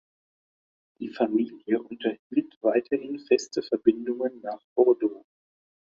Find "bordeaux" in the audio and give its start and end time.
4.73-5.23